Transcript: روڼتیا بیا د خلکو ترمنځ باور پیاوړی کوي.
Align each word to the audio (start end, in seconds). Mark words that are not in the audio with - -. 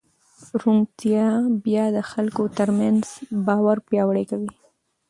روڼتیا 0.61 1.27
بیا 1.65 1.85
د 1.95 1.99
خلکو 2.11 2.43
ترمنځ 2.57 3.03
باور 3.45 3.77
پیاوړی 3.87 4.23
کوي. 4.31 4.51